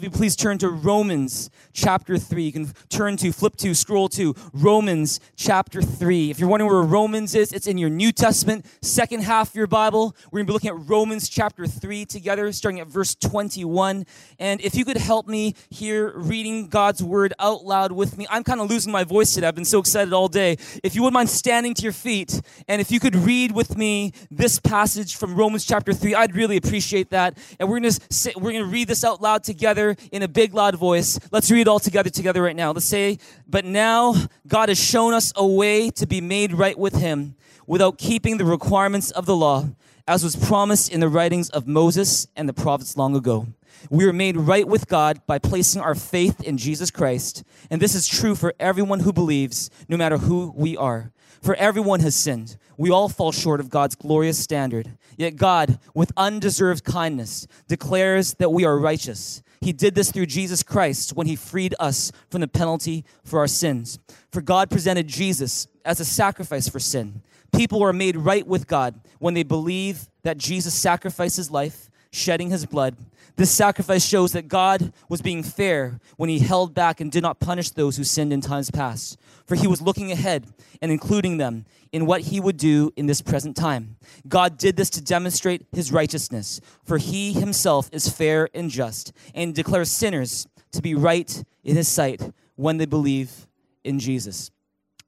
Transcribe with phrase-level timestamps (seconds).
[0.00, 2.42] If you please turn to Romans chapter 3.
[2.42, 6.30] You can turn to, flip to, scroll to Romans chapter 3.
[6.30, 9.66] If you're wondering where Romans is, it's in your New Testament, second half of your
[9.66, 10.16] Bible.
[10.30, 14.06] We're going to be looking at Romans chapter 3 together, starting at verse 21.
[14.38, 18.42] And if you could help me here reading God's word out loud with me, I'm
[18.42, 19.48] kind of losing my voice today.
[19.48, 20.56] I've been so excited all day.
[20.82, 24.14] If you wouldn't mind standing to your feet, and if you could read with me
[24.30, 27.36] this passage from Romans chapter 3, I'd really appreciate that.
[27.58, 30.54] And we're going to we're going to read this out loud together in a big,
[30.54, 31.18] loud voice.
[31.30, 32.72] Let's read it all together together right now.
[32.72, 34.14] Let's say, But now
[34.46, 38.44] God has shown us a way to be made right with Him without keeping the
[38.44, 39.68] requirements of the law,
[40.08, 43.46] as was promised in the writings of Moses and the prophets long ago.
[43.88, 47.44] We are made right with God by placing our faith in Jesus Christ.
[47.70, 51.12] And this is true for everyone who believes, no matter who we are.
[51.40, 52.58] For everyone has sinned.
[52.76, 54.98] We all fall short of God's glorious standard.
[55.20, 59.42] Yet God, with undeserved kindness, declares that we are righteous.
[59.60, 63.46] He did this through Jesus Christ when he freed us from the penalty for our
[63.46, 63.98] sins.
[64.32, 67.20] For God presented Jesus as a sacrifice for sin.
[67.54, 72.50] People are made right with God when they believe that Jesus sacrificed his life, shedding
[72.50, 72.96] his blood.
[73.36, 77.40] This sacrifice shows that God was being fair when he held back and did not
[77.40, 79.18] punish those who sinned in times past
[79.50, 80.46] for he was looking ahead
[80.80, 83.96] and including them in what he would do in this present time.
[84.28, 89.52] God did this to demonstrate his righteousness, for he himself is fair and just, and
[89.52, 92.22] declares sinners to be right in his sight
[92.54, 93.48] when they believe
[93.82, 94.52] in Jesus.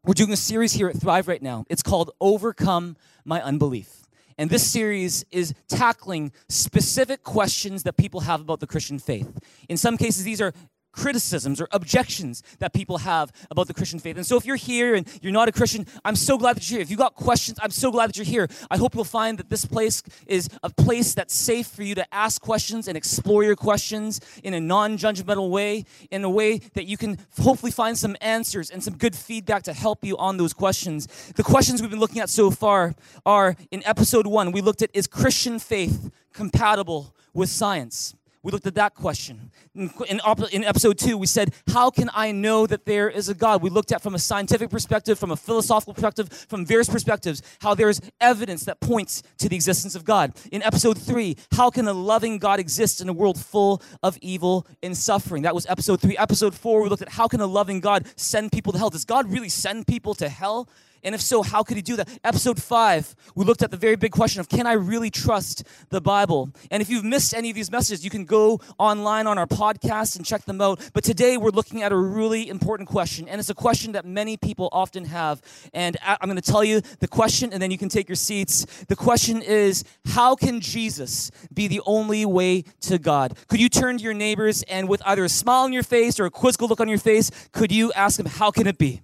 [0.04, 1.64] We're doing a series here at Thrive right now.
[1.68, 4.01] It's called Overcome My Unbelief.
[4.38, 9.30] And this series is tackling specific questions that people have about the Christian faith.
[9.68, 10.52] In some cases, these are
[10.92, 14.16] criticisms or objections that people have about the Christian faith.
[14.16, 16.78] And so if you're here and you're not a Christian, I'm so glad that you're
[16.78, 16.82] here.
[16.82, 18.48] If you got questions, I'm so glad that you're here.
[18.70, 22.14] I hope you'll find that this place is a place that's safe for you to
[22.14, 26.96] ask questions and explore your questions in a non-judgmental way, in a way that you
[26.96, 31.06] can hopefully find some answers and some good feedback to help you on those questions.
[31.36, 32.94] The questions we've been looking at so far
[33.24, 38.14] are in episode 1, we looked at is Christian faith compatible with science?
[38.44, 39.52] We looked at that question.
[39.74, 43.62] In, in, episode two, we said, How can I know that there is a God?
[43.62, 47.74] We looked at from a scientific perspective, from a philosophical perspective, from various perspectives, how
[47.74, 50.32] there's evidence that points to the existence of God.
[50.50, 54.66] In episode three, How can a loving God exist in a world full of evil
[54.82, 55.44] and suffering?
[55.44, 56.16] That was episode three.
[56.16, 58.90] Episode four, we looked at how can a loving God send people to hell?
[58.90, 60.68] Does God really send people to hell?
[61.04, 62.08] And if so, how could he do that?
[62.24, 66.00] Episode five, we looked at the very big question of can I really trust the
[66.00, 66.50] Bible?
[66.70, 70.16] And if you've missed any of these messages, you can go online on our podcast
[70.16, 70.90] and check them out.
[70.92, 74.36] But today we're looking at a really important question, and it's a question that many
[74.36, 75.42] people often have.
[75.72, 78.64] And I'm going to tell you the question, and then you can take your seats.
[78.88, 83.36] The question is how can Jesus be the only way to God?
[83.48, 86.26] Could you turn to your neighbors and with either a smile on your face or
[86.26, 89.02] a quizzical look on your face, could you ask them, how can it be?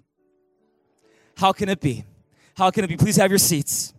[1.39, 2.05] How can it be?
[2.57, 2.97] How can it be?
[2.97, 3.95] Please have your seats.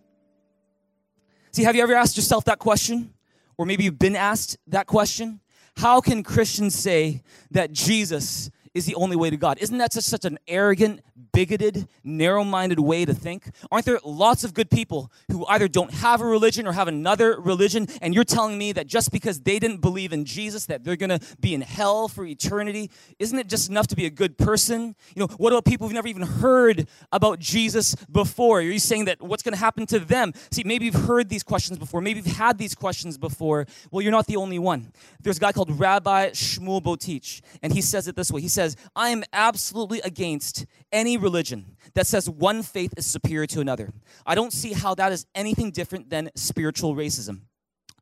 [1.52, 3.14] See, have you ever asked yourself that question?
[3.58, 5.40] Or maybe you've been asked that question?
[5.78, 9.58] How can Christians say that Jesus is the only way to God.
[9.60, 13.50] Isn't that just such an arrogant, bigoted, narrow minded way to think?
[13.72, 17.40] Aren't there lots of good people who either don't have a religion or have another
[17.40, 20.96] religion, and you're telling me that just because they didn't believe in Jesus, that they're
[20.96, 22.90] gonna be in hell for eternity?
[23.19, 24.96] Isn't it just enough to be a good person?
[25.16, 28.59] You know, what about people who've never even heard about Jesus before?
[28.59, 30.34] Are you saying that what's gonna happen to them?
[30.51, 33.68] See, maybe you've heard these questions before, maybe you've had these questions before.
[33.91, 34.91] Well, you're not the only one.
[35.22, 38.41] There's a guy called Rabbi Shmuel Boteach, and he says it this way.
[38.41, 43.62] He says, I am absolutely against any religion that says one faith is superior to
[43.62, 43.92] another.
[44.25, 47.42] I don't see how that is anything different than spiritual racism.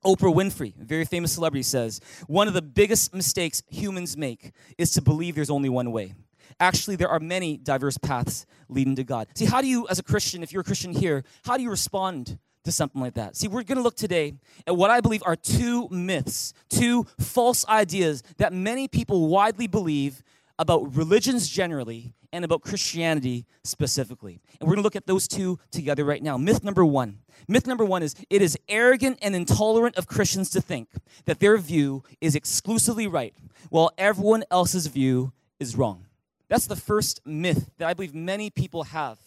[0.05, 5.01] Oprah Winfrey, very famous celebrity, says one of the biggest mistakes humans make is to
[5.01, 6.13] believe there's only one way.
[6.59, 9.27] Actually, there are many diverse paths leading to God.
[9.35, 11.69] See, how do you, as a Christian, if you're a Christian here, how do you
[11.69, 13.37] respond to something like that.
[13.37, 14.33] See, we're going to look today
[14.67, 20.21] at what I believe are two myths, two false ideas that many people widely believe
[20.59, 24.41] about religions generally and about Christianity specifically.
[24.59, 26.37] And we're going to look at those two together right now.
[26.37, 27.19] Myth number one.
[27.47, 30.89] Myth number one is it is arrogant and intolerant of Christians to think
[31.25, 33.33] that their view is exclusively right
[33.69, 36.05] while everyone else's view is wrong.
[36.49, 39.19] That's the first myth that I believe many people have.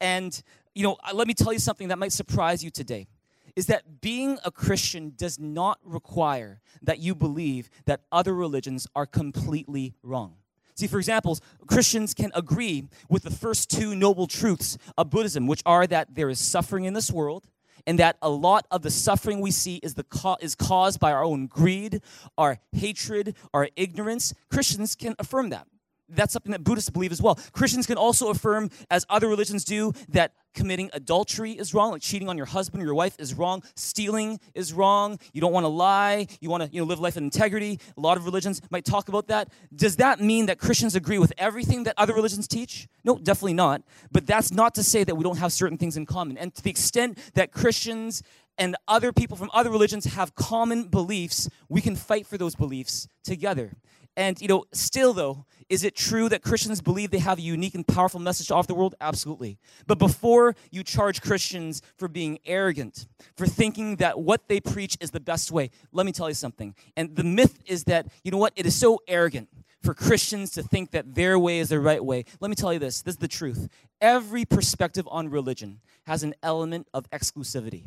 [0.00, 0.40] And,
[0.74, 3.08] you know, let me tell you something that might surprise you today
[3.56, 9.06] is that being a Christian does not require that you believe that other religions are
[9.06, 10.36] completely wrong.
[10.80, 15.60] See, for example, Christians can agree with the first two noble truths of Buddhism, which
[15.66, 17.44] are that there is suffering in this world
[17.86, 20.06] and that a lot of the suffering we see is, the
[20.40, 22.00] is caused by our own greed,
[22.38, 25.66] our hatred, our ignorance, Christians can affirm that
[26.10, 27.38] that's something that Buddhists believe as well.
[27.52, 32.28] Christians can also affirm, as other religions do, that committing adultery is wrong, like cheating
[32.28, 35.68] on your husband or your wife is wrong, stealing is wrong, you don't want to
[35.68, 37.78] lie, you want to you know, live life in integrity.
[37.96, 39.48] A lot of religions might talk about that.
[39.74, 42.88] Does that mean that Christians agree with everything that other religions teach?
[43.04, 43.82] No, definitely not.
[44.10, 46.36] But that's not to say that we don't have certain things in common.
[46.36, 48.22] And to the extent that Christians
[48.58, 53.08] and other people from other religions have common beliefs, we can fight for those beliefs
[53.24, 53.72] together.
[54.16, 57.76] And, you know, still though, is it true that Christians believe they have a unique
[57.76, 58.96] and powerful message to offer the world?
[59.00, 59.56] Absolutely.
[59.86, 63.06] But before you charge Christians for being arrogant,
[63.36, 66.74] for thinking that what they preach is the best way, let me tell you something.
[66.96, 69.48] And the myth is that, you know what, it is so arrogant
[69.80, 72.24] for Christians to think that their way is the right way.
[72.40, 73.68] Let me tell you this this is the truth.
[74.00, 77.84] Every perspective on religion has an element of exclusivity.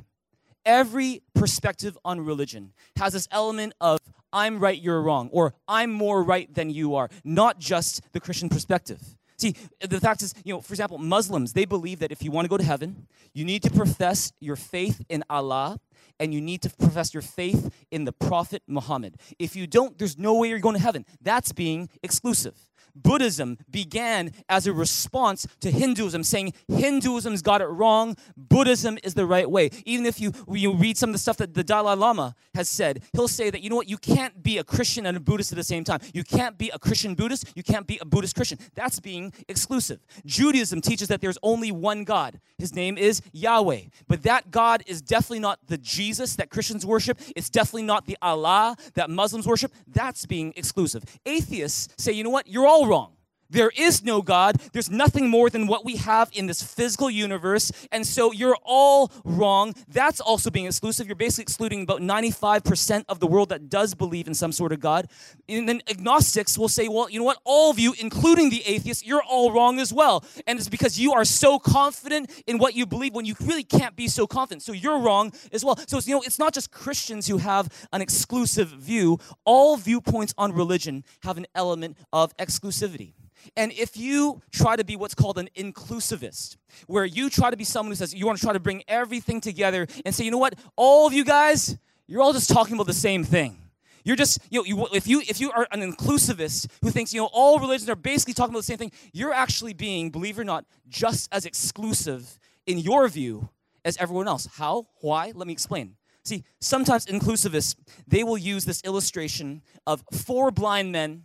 [0.65, 4.00] Every perspective on religion has this element of
[4.31, 8.50] I'm right, you're wrong, or I'm more right than you are, not just the Christian
[8.50, 9.00] perspective.
[9.38, 12.45] See, the fact is, you know, for example, Muslims, they believe that if you want
[12.45, 15.80] to go to heaven, you need to profess your faith in Allah
[16.19, 19.18] and you need to profess your faith in the Prophet Muhammad.
[19.39, 21.06] If you don't, there's no way you're going to heaven.
[21.21, 22.56] That's being exclusive.
[22.95, 29.25] Buddhism began as a response to Hinduism, saying Hinduism's got it wrong, Buddhism is the
[29.25, 29.71] right way.
[29.86, 33.04] Even if you, you read some of the stuff that the Dalai Lama has said,
[33.13, 35.56] he'll say that, you know what, you can't be a Christian and a Buddhist at
[35.56, 36.01] the same time.
[36.13, 38.59] You can't be a Christian Buddhist, you can't be a Buddhist Christian.
[38.75, 40.06] That's being exclusive.
[40.25, 42.39] Judaism teaches that there's only one God.
[42.59, 43.81] His name is Yahweh.
[44.07, 48.17] But that God is definitely not the Jesus that Christians worship, it's definitely not the
[48.21, 49.71] Allah that Muslims worship.
[49.88, 51.03] That's being exclusive.
[51.25, 53.13] Atheists say, you know what, you're all wrong.
[53.53, 54.59] There is no God.
[54.73, 57.71] There's nothing more than what we have in this physical universe.
[57.91, 59.75] And so you're all wrong.
[59.88, 61.05] That's also being exclusive.
[61.07, 64.79] You're basically excluding about 95% of the world that does believe in some sort of
[64.79, 65.07] God.
[65.47, 67.38] And then agnostics will say, well, you know what?
[67.44, 70.25] All of you, including the atheists, you're all wrong as well.
[70.47, 73.95] And it's because you are so confident in what you believe when you really can't
[73.95, 74.63] be so confident.
[74.63, 75.77] So you're wrong as well.
[75.88, 79.19] So, it's, you know, it's not just Christians who have an exclusive view.
[79.45, 83.13] All viewpoints on religion have an element of exclusivity.
[83.56, 86.57] And if you try to be what's called an inclusivist,
[86.88, 89.42] where you try to be someone who says you want to try to bring everything
[89.42, 92.88] together and say, you know what, all of you guys, you're all just talking about
[92.88, 93.57] the same thing.
[94.06, 97.22] You're just, you know, you, if you if you are an inclusivist who thinks, you
[97.22, 100.42] know, all religions are basically talking about the same thing, you're actually being, believe it
[100.42, 103.50] or not, just as exclusive in your view
[103.86, 104.48] as everyone else.
[104.56, 104.88] How?
[105.00, 105.31] Why?
[105.34, 105.95] Let me explain.
[106.25, 107.75] See, sometimes inclusivists,
[108.07, 111.24] they will use this illustration of four blind men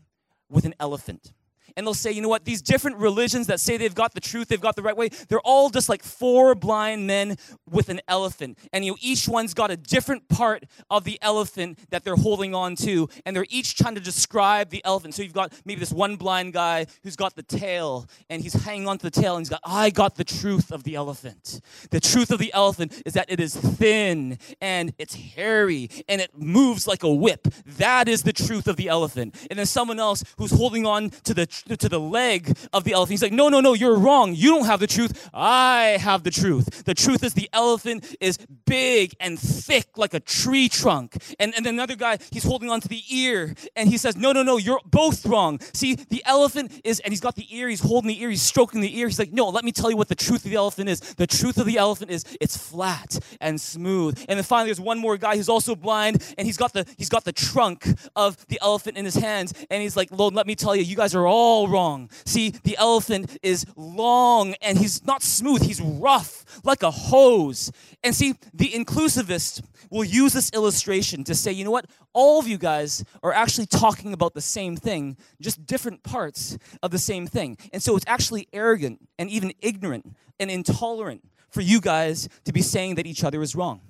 [0.49, 1.33] with an elephant
[1.77, 4.49] and they'll say, you know what, these different religions that say they've got the truth,
[4.49, 7.37] they've got the right way, they're all just like four blind men
[7.69, 8.59] with an elephant.
[8.73, 12.55] And you know, each one's got a different part of the elephant that they're holding
[12.55, 15.15] on to, and they're each trying to describe the elephant.
[15.15, 18.89] So you've got maybe this one blind guy who's got the tail, and he's hanging
[18.89, 21.61] on to the tail, and he's got, I got the truth of the elephant.
[21.91, 26.31] The truth of the elephant is that it is thin and it's hairy and it
[26.37, 27.49] moves like a whip.
[27.67, 29.35] That is the truth of the elephant.
[29.51, 33.13] And then someone else who's holding on to the to the leg of the elephant.
[33.13, 34.35] He's like, no, no, no, you're wrong.
[34.35, 35.29] You don't have the truth.
[35.33, 36.85] I have the truth.
[36.85, 41.17] The truth is the elephant is big and thick like a tree trunk.
[41.39, 44.43] And, and another guy, he's holding on to the ear and he says, no, no,
[44.43, 45.61] no, you're both wrong.
[45.73, 48.81] See, the elephant is, and he's got the ear, he's holding the ear, he's stroking
[48.81, 49.09] the ear.
[49.09, 51.01] He's like, no, let me tell you what the truth of the elephant is.
[51.01, 54.25] The truth of the elephant is it's flat and smooth.
[54.29, 57.09] And then finally, there's one more guy who's also blind and he's got the, he's
[57.09, 59.53] got the trunk of the elephant in his hands.
[59.71, 62.11] And he's like, Lord, let me tell you, you guys are all all wrong.
[62.27, 67.73] See, the elephant is long and he's not smooth, he's rough like a hose.
[68.05, 71.87] And see, the inclusivist will use this illustration to say, you know what?
[72.13, 76.91] All of you guys are actually talking about the same thing, just different parts of
[76.91, 77.57] the same thing.
[77.73, 82.61] And so it's actually arrogant and even ignorant and intolerant for you guys to be
[82.61, 83.81] saying that each other is wrong.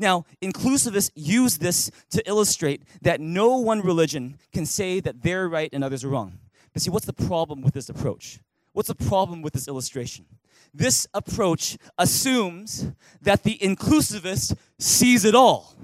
[0.00, 5.70] Now, inclusivists use this to illustrate that no one religion can say that they're right
[5.72, 6.40] and others are wrong.
[6.74, 8.40] But see, what's the problem with this approach?
[8.72, 10.26] What's the problem with this illustration?
[10.74, 12.90] This approach assumes
[13.22, 15.74] that the inclusivist sees it all.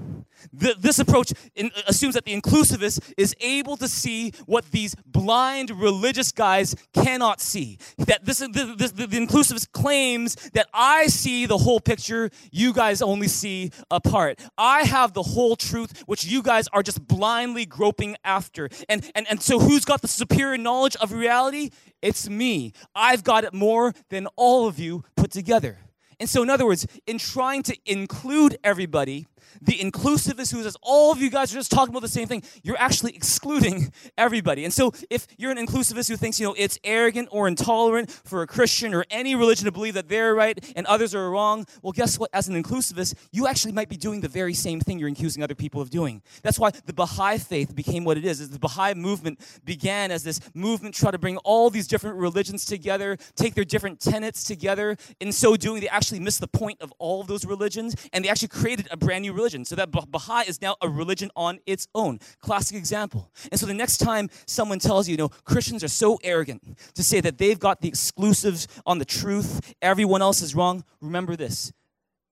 [0.53, 5.71] The, this approach in, assumes that the inclusivist is able to see what these blind
[5.71, 7.79] religious guys cannot see.
[7.99, 13.29] That this, the, the inclusivist claims that I see the whole picture, you guys only
[13.29, 14.41] see a part.
[14.59, 18.69] I have the whole truth, which you guys are just blindly groping after.
[18.89, 21.71] And, and, and so, who's got the superior knowledge of reality?
[22.03, 22.73] It's me.
[22.95, 25.79] I've got it more than all of you put together.
[26.21, 29.27] And so, in other words, in trying to include everybody,
[29.61, 32.43] the inclusivist who says all of you guys are just talking about the same thing,
[32.63, 34.65] you're actually excluding everybody.
[34.65, 38.43] And so, if you're an inclusivist who thinks, you know, it's arrogant or intolerant for
[38.43, 41.93] a Christian or any religion to believe that they're right and others are wrong, well,
[41.93, 42.31] guess what?
[42.33, 45.55] As an inclusivist, you actually might be doing the very same thing you're accusing other
[45.55, 46.23] people of doing.
[46.43, 48.41] That's why the Baha'i faith became what it is.
[48.41, 52.65] is the Baha'i movement began as this movement try to bring all these different religions
[52.65, 54.97] together, take their different tenets together.
[55.21, 58.29] In so doing, they actually missed the point of all of those religions, and they
[58.29, 59.65] actually created a brand new religion.
[59.65, 62.21] So that Baha'i is now a religion on its own.
[62.41, 63.33] Classic example.
[63.51, 66.63] And so the next time someone tells you, you know, Christians are so arrogant
[66.95, 71.37] to say that they've got the exclusives on the truth, everyone else is wrong, remember
[71.37, 71.73] this.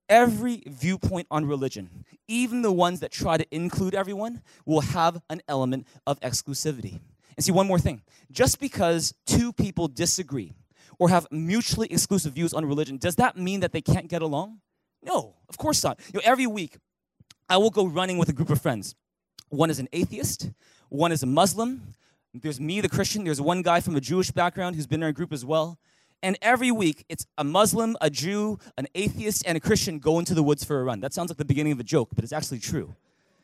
[0.08, 5.42] Every viewpoint on religion, even the ones that try to include everyone, will have an
[5.48, 7.00] element of exclusivity.
[7.36, 8.02] And see, one more thing.
[8.30, 10.54] Just because two people disagree
[10.98, 14.60] or have mutually exclusive views on religion, does that mean that they can't get along?
[15.02, 16.00] No, of course not.
[16.12, 16.78] You know, every week,
[17.48, 18.94] I will go running with a group of friends.
[19.48, 20.50] One is an atheist,
[20.88, 21.94] one is a Muslim.
[22.34, 23.24] There's me, the Christian.
[23.24, 25.78] There's one guy from a Jewish background who's been in our group as well.
[26.22, 30.34] And every week, it's a Muslim, a Jew, an atheist, and a Christian go into
[30.34, 31.00] the woods for a run.
[31.00, 32.94] That sounds like the beginning of a joke, but it's actually true.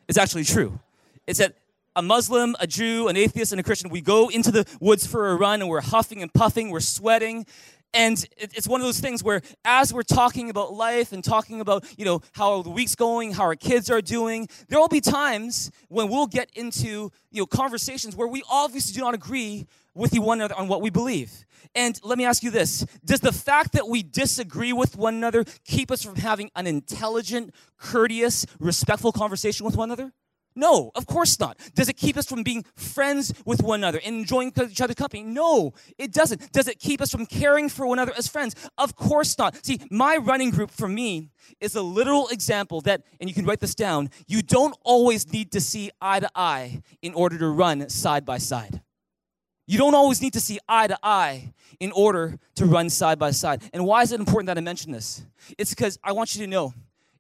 [0.07, 0.79] It's actually true.
[1.27, 1.57] It's that
[1.97, 5.31] a Muslim, a Jew, an atheist, and a Christian, we go into the woods for
[5.31, 7.47] a run and we're huffing and puffing, we're sweating,
[7.95, 11.85] and it's one of those things where as we're talking about life and talking about
[11.97, 15.71] you know how the week's going how our kids are doing there will be times
[15.89, 20.41] when we'll get into you know conversations where we obviously do not agree with one
[20.41, 21.45] another on what we believe.
[21.75, 22.85] And let me ask you this.
[23.05, 27.55] Does the fact that we disagree with one another keep us from having an intelligent
[27.79, 30.13] courteous respectful conversation with one another
[30.57, 31.59] no, of course not.
[31.75, 35.23] Does it keep us from being friends with one another and enjoying each other's company?
[35.23, 36.53] No, it doesn't.
[36.53, 38.55] Does it keep us from caring for one another as friends?
[38.79, 39.65] Of course not.
[39.65, 41.31] See, my running group for me
[41.61, 45.53] is a literal example that, and you can write this down, you don't always need
[45.53, 48.81] to see eye to eye in order to run side by side.
[49.67, 53.31] You don't always need to see eye to eye in order to run side by
[53.31, 53.63] side.
[53.73, 55.25] And why is it important that I mention this?
[55.57, 56.75] It's because I want you to know,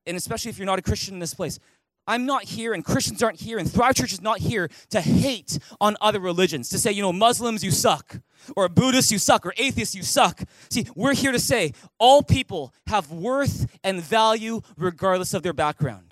[0.07, 1.59] and especially if you're not a Christian in this place,
[2.07, 5.59] I'm not here, and Christians aren't here, and Thrive Church is not here to hate
[5.81, 8.21] on other religions, to say, you know, Muslims, you suck,
[8.57, 10.43] or Buddhists, you suck, or atheists, you suck.
[10.69, 16.04] See, we're here to say all people have worth and value regardless of their background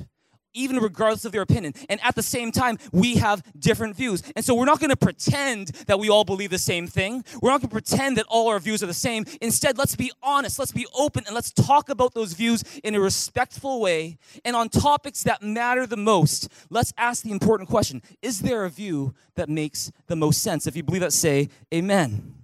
[0.54, 1.74] even regardless of their opinion.
[1.88, 4.22] And at the same time, we have different views.
[4.36, 7.24] And so we're not going to pretend that we all believe the same thing.
[7.40, 9.24] We're not going to pretend that all our views are the same.
[9.40, 13.00] Instead, let's be honest, let's be open, and let's talk about those views in a
[13.00, 14.18] respectful way.
[14.44, 18.70] And on topics that matter the most, let's ask the important question Is there a
[18.70, 20.66] view that makes the most sense?
[20.66, 22.41] If you believe that, say amen.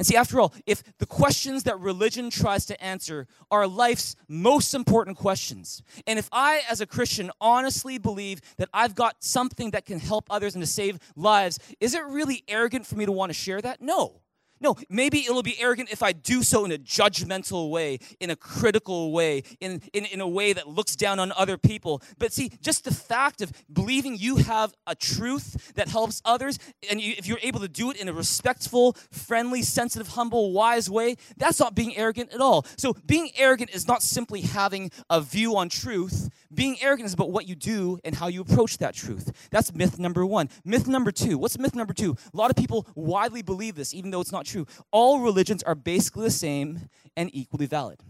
[0.00, 4.72] And see, after all, if the questions that religion tries to answer are life's most
[4.72, 9.84] important questions, and if I, as a Christian, honestly believe that I've got something that
[9.84, 13.28] can help others and to save lives, is it really arrogant for me to want
[13.28, 13.82] to share that?
[13.82, 14.22] No.
[14.60, 18.36] No, maybe it'll be arrogant if I do so in a judgmental way, in a
[18.36, 22.02] critical way, in, in, in a way that looks down on other people.
[22.18, 26.58] But see, just the fact of believing you have a truth that helps others,
[26.90, 30.90] and you, if you're able to do it in a respectful, friendly, sensitive, humble, wise
[30.90, 32.66] way, that's not being arrogant at all.
[32.76, 36.28] So being arrogant is not simply having a view on truth.
[36.52, 39.48] Being arrogant is about what you do and how you approach that truth.
[39.50, 40.50] That's myth number one.
[40.64, 41.38] Myth number two.
[41.38, 42.16] What's myth number two?
[42.34, 44.66] A lot of people widely believe this, even though it's not true.
[44.90, 48.00] All religions are basically the same and equally valid.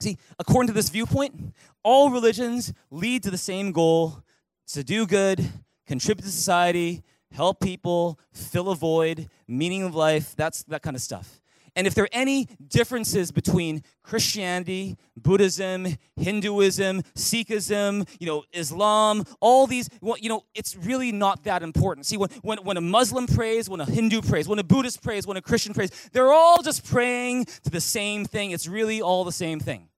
[0.00, 4.22] See, according to this viewpoint, all religions lead to the same goal
[4.68, 5.48] to do good,
[5.86, 11.02] contribute to society, help people, fill a void, meaning of life, that's that kind of
[11.02, 11.40] stuff.
[11.76, 19.66] And if there are any differences between Christianity, Buddhism, Hinduism, Sikhism, you know, Islam, all
[19.66, 22.06] these, well, you know, it's really not that important.
[22.06, 25.26] See, when, when, when a Muslim prays, when a Hindu prays, when a Buddhist prays,
[25.26, 28.52] when a Christian prays, they're all just praying to the same thing.
[28.52, 29.90] It's really all the same thing.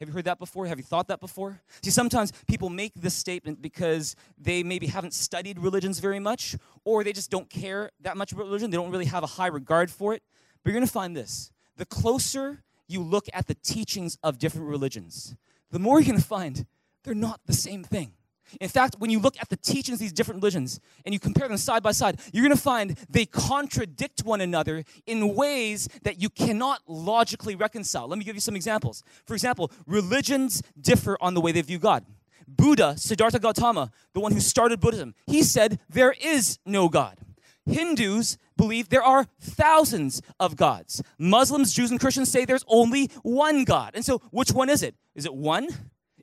[0.00, 0.66] Have you heard that before?
[0.66, 1.60] Have you thought that before?
[1.82, 7.02] See, sometimes people make this statement because they maybe haven't studied religions very much, or
[7.02, 8.70] they just don't care that much about religion.
[8.70, 10.22] They don't really have a high regard for it.
[10.66, 14.66] But you're going to find this the closer you look at the teachings of different
[14.66, 15.36] religions,
[15.70, 16.66] the more you're going to find
[17.04, 18.14] they're not the same thing.
[18.60, 21.46] In fact, when you look at the teachings of these different religions and you compare
[21.46, 26.20] them side by side, you're going to find they contradict one another in ways that
[26.20, 28.08] you cannot logically reconcile.
[28.08, 29.04] Let me give you some examples.
[29.24, 32.04] For example, religions differ on the way they view God.
[32.48, 37.18] Buddha, Siddhartha Gautama, the one who started Buddhism, he said there is no God.
[37.66, 41.02] Hindus believe there are thousands of gods.
[41.18, 43.92] Muslims, Jews, and Christians say there's only one God.
[43.94, 44.94] And so, which one is it?
[45.14, 45.68] Is it one?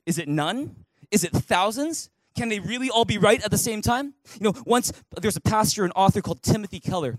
[0.06, 0.76] Is it none?
[1.10, 2.10] Is it thousands?
[2.36, 4.14] Can they really all be right at the same time?
[4.40, 7.18] You know, once there's a pastor and author called Timothy Keller,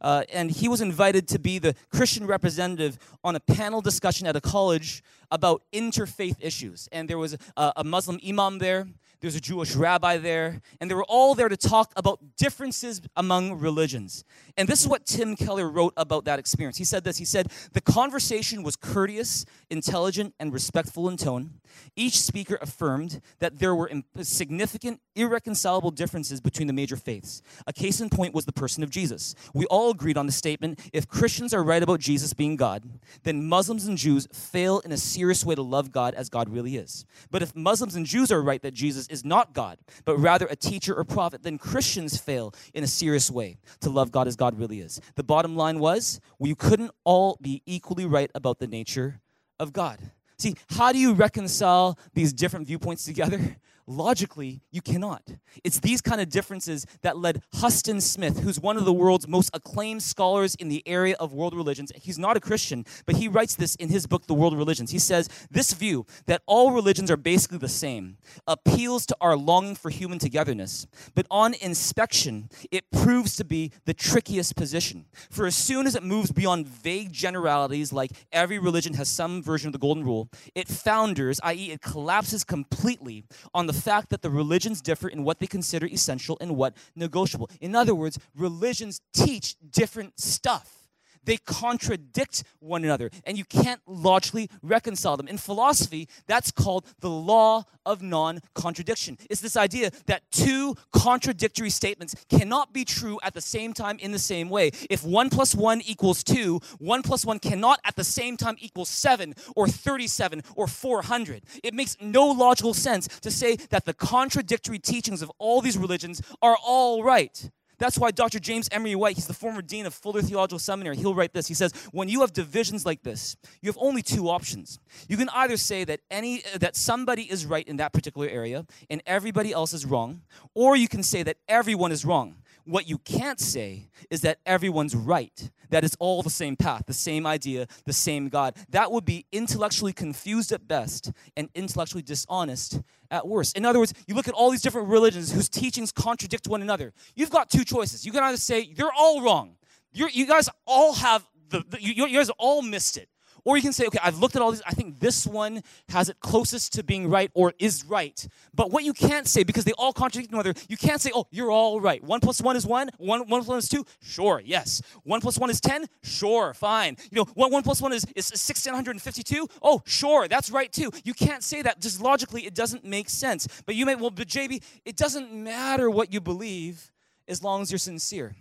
[0.00, 4.36] uh, and he was invited to be the Christian representative on a panel discussion at
[4.36, 6.88] a college about interfaith issues.
[6.92, 8.86] And there was a, a Muslim imam there,
[9.20, 13.58] there's a Jewish rabbi there, and they were all there to talk about differences among
[13.58, 14.24] religions.
[14.58, 16.76] And this is what Tim Keller wrote about that experience.
[16.76, 21.54] He said this He said, The conversation was courteous, intelligent, and respectful in tone.
[21.94, 23.90] Each speaker affirmed that there were
[24.22, 27.42] significant, irreconcilable differences between the major faiths.
[27.66, 29.34] A case in point was the person of Jesus.
[29.54, 32.88] We all agreed on the statement if Christians are right about Jesus being God,
[33.24, 36.76] then Muslims and Jews fail in a serious way to love God as God really
[36.76, 37.06] is.
[37.30, 40.56] But if Muslims and Jews are right that Jesus is not God, but rather a
[40.56, 44.58] teacher or prophet, then Christians fail in a serious way to love God as God
[44.58, 45.00] really is.
[45.14, 49.20] The bottom line was we couldn't all be equally right about the nature
[49.58, 49.98] of God.
[50.38, 53.56] See, how do you reconcile these different viewpoints together?
[53.88, 55.22] Logically, you cannot.
[55.62, 59.48] It's these kind of differences that led Huston Smith, who's one of the world's most
[59.54, 61.92] acclaimed scholars in the area of world religions.
[61.94, 64.90] He's not a Christian, but he writes this in his book, The World Religions.
[64.90, 68.16] He says, This view that all religions are basically the same
[68.48, 73.94] appeals to our longing for human togetherness, but on inspection, it proves to be the
[73.94, 75.04] trickiest position.
[75.30, 79.68] For as soon as it moves beyond vague generalities like every religion has some version
[79.68, 83.24] of the golden rule, it founders, i.e., it collapses completely
[83.54, 87.50] on the fact that the religions differ in what they consider essential and what negotiable.
[87.60, 90.85] In other words, religions teach different stuff.
[91.26, 95.28] They contradict one another, and you can't logically reconcile them.
[95.28, 99.18] In philosophy, that's called the law of non contradiction.
[99.28, 104.12] It's this idea that two contradictory statements cannot be true at the same time in
[104.12, 104.70] the same way.
[104.88, 108.84] If one plus one equals two, one plus one cannot at the same time equal
[108.84, 111.44] seven or 37 or 400.
[111.62, 116.22] It makes no logical sense to say that the contradictory teachings of all these religions
[116.42, 117.50] are all right.
[117.78, 118.38] That's why Dr.
[118.38, 121.46] James Emery White, he's the former dean of Fuller Theological Seminary, he'll write this.
[121.46, 124.78] He says, "When you have divisions like this, you have only two options.
[125.08, 129.02] You can either say that any that somebody is right in that particular area and
[129.06, 130.22] everybody else is wrong,
[130.54, 132.36] or you can say that everyone is wrong.
[132.66, 136.92] What you can't say is that everyone's right, that it's all the same path, the
[136.92, 138.56] same idea, the same God.
[138.70, 143.56] That would be intellectually confused at best and intellectually dishonest at worst.
[143.56, 146.92] In other words, you look at all these different religions whose teachings contradict one another.
[147.14, 148.04] You've got two choices.
[148.04, 149.56] You can either say, you're all wrong.
[149.92, 153.08] You're, you guys all have, the, the you, you guys all missed it.
[153.46, 154.62] Or you can say, okay, I've looked at all these.
[154.66, 158.26] I think this one has it closest to being right or is right.
[158.52, 161.28] But what you can't say, because they all contradict one another, you can't say, oh,
[161.30, 162.02] you're all right.
[162.02, 162.90] One plus one is one.
[162.98, 163.86] One, one plus one is two.
[164.02, 164.82] Sure, yes.
[165.04, 165.86] One plus one is 10.
[166.02, 166.96] Sure, fine.
[167.12, 169.46] You know, one, one plus one is, is 1652.
[169.62, 170.90] Oh, sure, that's right too.
[171.04, 171.80] You can't say that.
[171.80, 173.46] Just logically, it doesn't make sense.
[173.64, 176.90] But you may, well, but JB, it doesn't matter what you believe
[177.28, 178.34] as long as you're sincere.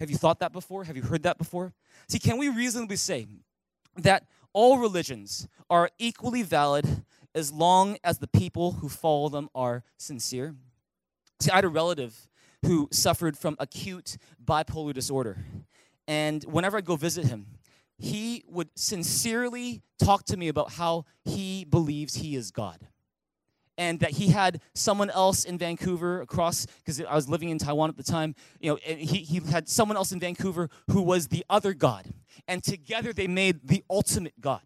[0.00, 0.82] Have you thought that before?
[0.82, 1.74] Have you heard that before?
[2.08, 3.28] See, can we reasonably say
[4.02, 9.84] that all religions are equally valid as long as the people who follow them are
[9.96, 10.54] sincere.
[11.40, 12.28] See, I had a relative
[12.64, 15.44] who suffered from acute bipolar disorder.
[16.08, 17.46] And whenever I'd go visit him,
[17.98, 22.88] he would sincerely talk to me about how he believes he is God.
[23.78, 27.88] And that he had someone else in Vancouver across, because I was living in Taiwan
[27.88, 31.44] at the time, you know, he, he had someone else in Vancouver who was the
[31.48, 32.12] other God
[32.46, 34.62] and together they made the ultimate God.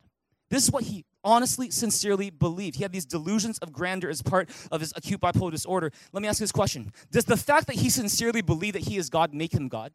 [0.51, 2.77] This is what he honestly, sincerely believed.
[2.77, 5.92] He had these delusions of grandeur as part of his acute bipolar disorder.
[6.12, 8.96] Let me ask you this question Does the fact that he sincerely believed that he
[8.96, 9.92] is God make him God?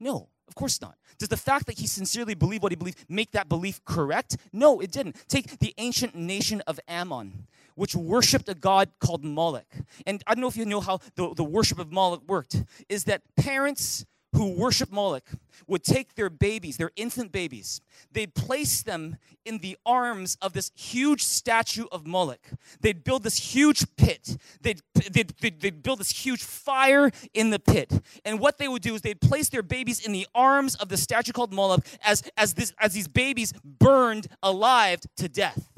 [0.00, 0.96] No, of course not.
[1.18, 4.36] Does the fact that he sincerely believed what he believed make that belief correct?
[4.52, 5.16] No, it didn't.
[5.28, 9.72] Take the ancient nation of Ammon, which worshiped a god called Moloch.
[10.06, 13.04] And I don't know if you know how the, the worship of Moloch worked, is
[13.04, 15.30] that parents who worship Moloch
[15.66, 17.80] would take their babies, their infant babies,
[18.12, 22.50] they'd place them in the arms of this huge statue of Moloch.
[22.80, 24.36] They'd build this huge pit.
[24.60, 27.92] They'd, they'd, they'd, they'd, build this huge fire in the pit.
[28.24, 30.96] And what they would do is they'd place their babies in the arms of the
[30.96, 35.73] statue called Moloch as, as, this, as these babies burned alive to death.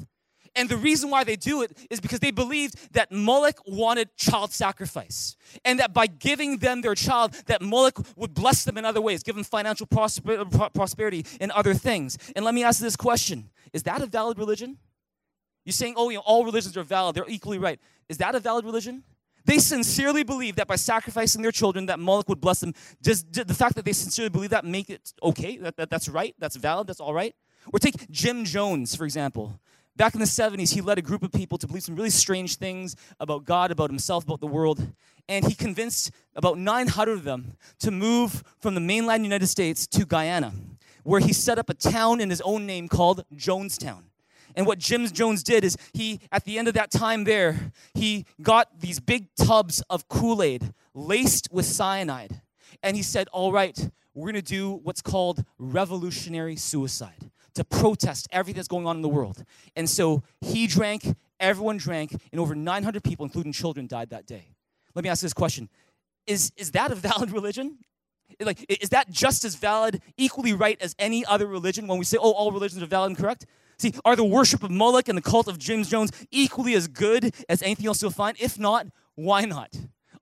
[0.57, 4.51] And the reason why they do it is because they believed that Moloch wanted child
[4.51, 5.37] sacrifice.
[5.63, 9.21] And that by giving them their child, that Moloch would bless them in other ways,
[9.23, 12.17] give them financial prosper- prosperity and other things.
[12.35, 14.77] And let me ask this question Is that a valid religion?
[15.63, 17.79] You're saying, oh, you know, all religions are valid, they're equally right.
[18.09, 19.03] Is that a valid religion?
[19.45, 22.73] They sincerely believe that by sacrificing their children, that Moloch would bless them.
[23.01, 25.57] Just the fact that they sincerely believe that make it okay.
[25.57, 26.35] That, that, that's right.
[26.37, 26.87] That's valid.
[26.87, 27.33] That's all right.
[27.71, 29.59] Or take Jim Jones, for example.
[29.97, 32.57] Back in the 70s, he led a group of people to believe some really strange
[32.57, 34.93] things about God, about himself, about the world.
[35.27, 40.05] And he convinced about 900 of them to move from the mainland United States to
[40.05, 40.53] Guyana,
[41.01, 44.03] where he set up a town in his own name called Jonestown.
[44.55, 48.27] And what Jim Jones did is he, at the end of that time there, he
[48.39, 52.41] got these big tubs of Kool Aid laced with cyanide.
[52.83, 58.27] And he said, All right, we're going to do what's called revolutionary suicide to protest
[58.31, 59.43] everything that's going on in the world.
[59.75, 61.03] And so he drank,
[61.39, 64.55] everyone drank, and over 900 people, including children, died that day.
[64.95, 65.69] Let me ask this question
[66.25, 67.79] Is, is that a valid religion?
[68.41, 72.17] Like, is that just as valid, equally right as any other religion when we say,
[72.19, 73.45] oh, all religions are valid and correct?
[73.79, 77.33] See, are the worship of Moloch and the cult of James Jones equally as good
[77.47, 78.35] as anything else you'll find?
[78.39, 79.69] If not, why not?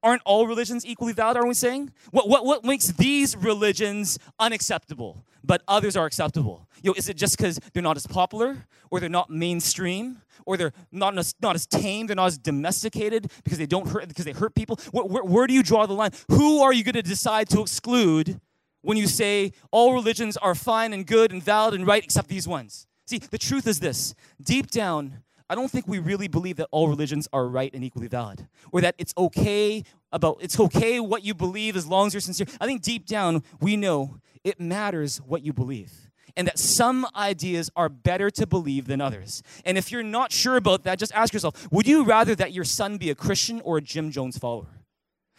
[0.05, 1.91] Aren't all religions equally valid, are we saying?
[2.11, 6.69] What, what, what makes these religions unacceptable, but others are acceptable?
[6.83, 10.57] You know, is it just because they're not as popular, or they're not mainstream, or
[10.57, 14.25] they're not as, not as tame, they're not as domesticated because they don't hurt, because
[14.25, 14.79] they hurt people?
[14.91, 16.11] Where, where, where do you draw the line?
[16.29, 18.39] Who are you going to decide to exclude
[18.83, 22.47] when you say all religions are fine and good and valid and right except these
[22.47, 22.85] ones?
[23.07, 26.87] See, the truth is this deep down, I don't think we really believe that all
[26.87, 31.33] religions are right and equally valid, or that it's okay about it's okay what you
[31.33, 32.47] believe as long as you're sincere.
[32.59, 35.91] I think deep down we know it matters what you believe.
[36.37, 39.41] And that some ideas are better to believe than others.
[39.63, 42.65] And if you're not sure about that, just ask yourself would you rather that your
[42.65, 44.74] son be a Christian or a Jim Jones follower?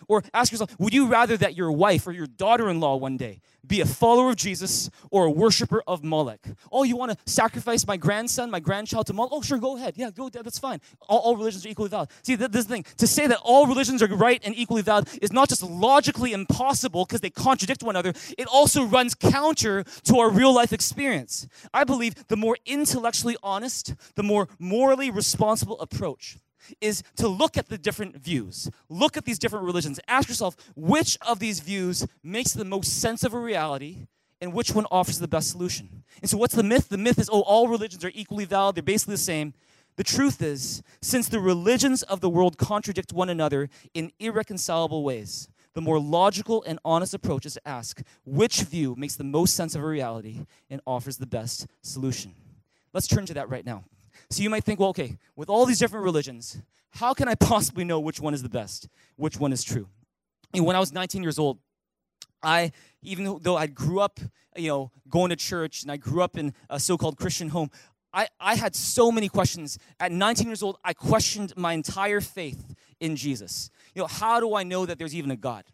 [0.09, 3.17] Or ask yourself, would you rather that your wife or your daughter in law one
[3.17, 6.47] day be a follower of Jesus or a worshiper of Moloch?
[6.71, 9.33] Oh, you want to sacrifice my grandson, my grandchild to Moloch?
[9.33, 9.95] Oh, sure, go ahead.
[9.97, 10.81] Yeah, go, that's fine.
[11.09, 12.11] All, all religions are equally valid.
[12.23, 12.85] See, this thing.
[12.99, 17.05] To say that all religions are right and equally valid is not just logically impossible
[17.05, 21.49] because they contradict one another, it also runs counter to our real life experience.
[21.75, 26.39] I believe the more intellectually honest, the more morally responsible approach
[26.81, 28.71] is to look at the different views.
[28.89, 30.01] Look at these different religions.
[30.09, 34.07] Ask yourself which of these views makes the most sense of a reality
[34.41, 36.05] and which one offers the best solution.
[36.21, 36.89] And so, what's the myth?
[36.89, 39.55] The myth is, oh, all religions are equally valid, they're basically the same.
[39.97, 45.49] The truth is, since the religions of the world contradict one another in irreconcilable ways,
[45.73, 49.75] the more logical and honest approach is to ask which view makes the most sense
[49.75, 52.35] of a reality and offers the best solution.
[52.93, 53.85] Let's turn to that right now.
[54.31, 56.61] So you might think, well, okay, with all these different religions,
[56.91, 59.89] how can I possibly know which one is the best, which one is true?
[60.53, 61.59] And when I was 19 years old,
[62.43, 64.21] I, even though I grew up,
[64.57, 67.71] you know, going to church and I grew up in a so-called Christian home,
[68.13, 69.79] I, I had so many questions.
[70.01, 73.71] At 19 years old, I questioned my entire faith in Jesus.
[73.95, 75.65] You know, how do I know that there's even a God?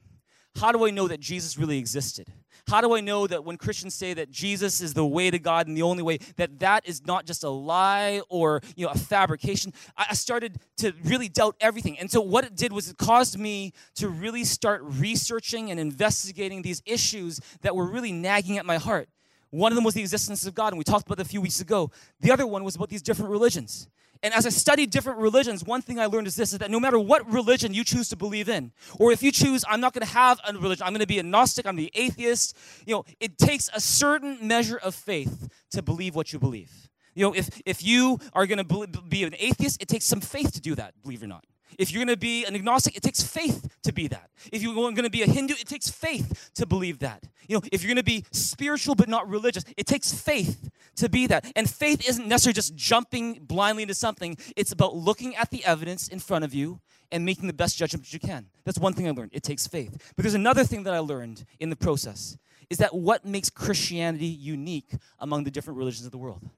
[0.56, 2.28] How do I know that Jesus really existed?
[2.68, 5.66] How do I know that when Christians say that Jesus is the way to God
[5.66, 8.98] and the only way, that that is not just a lie or you know a
[8.98, 9.72] fabrication?
[9.96, 11.98] I started to really doubt everything.
[11.98, 16.62] And so what it did was it caused me to really start researching and investigating
[16.62, 19.08] these issues that were really nagging at my heart.
[19.50, 21.42] One of them was the existence of God, and we talked about that a few
[21.42, 21.90] weeks ago.
[22.20, 23.86] The other one was about these different religions.
[24.22, 26.78] And as I studied different religions, one thing I learned is this is that no
[26.78, 30.06] matter what religion you choose to believe in, or if you choose, I'm not going
[30.06, 32.56] to have a religion, I'm going to be agnostic, I'm the atheist,
[32.86, 36.88] you know, it takes a certain measure of faith to believe what you believe.
[37.14, 40.52] You know, if, if you are going to be an atheist, it takes some faith
[40.52, 41.44] to do that, believe it or not.
[41.78, 44.30] If you're going to be an agnostic, it takes faith to be that.
[44.52, 47.24] If you're going to be a Hindu, it takes faith to believe that.
[47.48, 51.08] You know, if you're going to be spiritual but not religious, it takes faith to
[51.08, 51.50] be that.
[51.56, 54.36] And faith isn't necessarily just jumping blindly into something.
[54.56, 56.80] It's about looking at the evidence in front of you
[57.10, 58.46] and making the best judgment you can.
[58.64, 59.32] That's one thing I learned.
[59.34, 60.12] It takes faith.
[60.16, 62.38] But there's another thing that I learned in the process
[62.70, 66.48] is that what makes Christianity unique among the different religions of the world.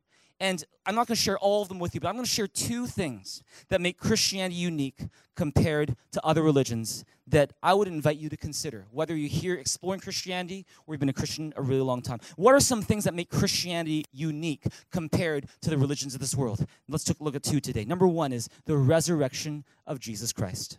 [0.40, 2.30] And I'm not going to share all of them with you, but I'm going to
[2.30, 5.00] share two things that make Christianity unique
[5.36, 10.00] compared to other religions that I would invite you to consider, whether you're here exploring
[10.00, 12.18] Christianity or you've been a Christian a really long time.
[12.36, 16.66] What are some things that make Christianity unique compared to the religions of this world?
[16.88, 17.84] Let's take a look at two today.
[17.84, 20.78] Number one is the resurrection of Jesus Christ.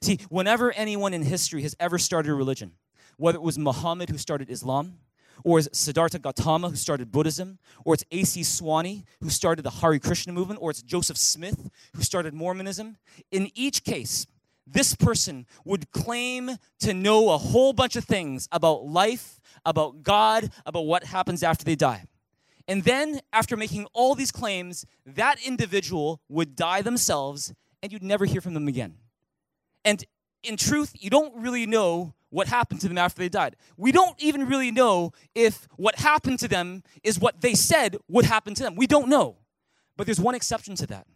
[0.00, 2.72] See, whenever anyone in history has ever started a religion,
[3.18, 4.98] whether it was Muhammad who started Islam,
[5.44, 8.42] or it's Siddhartha Gautama who started Buddhism, or it's A.C.
[8.42, 12.96] Swami who started the Hare Krishna movement, or it's Joseph Smith who started Mormonism.
[13.30, 14.26] In each case,
[14.66, 20.50] this person would claim to know a whole bunch of things about life, about God,
[20.64, 22.04] about what happens after they die.
[22.68, 28.24] And then, after making all these claims, that individual would die themselves and you'd never
[28.24, 28.94] hear from them again.
[29.84, 30.04] And
[30.42, 33.56] in truth, you don't really know what happened to them after they died.
[33.76, 38.24] We don't even really know if what happened to them is what they said would
[38.24, 38.74] happen to them.
[38.74, 39.36] We don't know.
[39.98, 41.06] But there's one exception to that.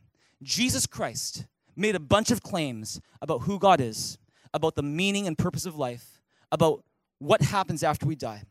[0.42, 4.18] Jesus Christ made a bunch of claims about who God is,
[4.52, 6.20] about the meaning and purpose of life,
[6.52, 6.85] about
[7.18, 8.42] what happens after we die.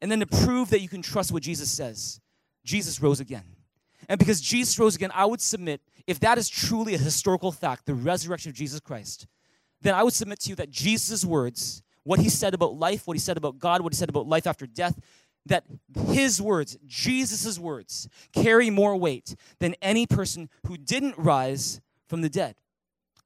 [0.00, 2.20] And then to prove that you can trust what Jesus says,
[2.64, 3.44] Jesus rose again.
[4.08, 7.84] And because Jesus rose again, I would submit, if that is truly a historical fact,
[7.84, 9.26] the resurrection of Jesus Christ,
[9.82, 13.16] then I would submit to you that Jesus' words, what he said about life, what
[13.16, 14.98] he said about God, what he said about life after death,
[15.46, 15.64] that
[16.08, 22.30] his words, Jesus' words, carry more weight than any person who didn't rise from the
[22.30, 22.54] dead.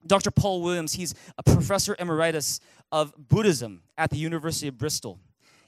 [0.07, 0.31] Dr.
[0.31, 2.61] Paul Williams, he's a professor emeritus
[2.91, 5.21] of Buddhism at the University of Bristol.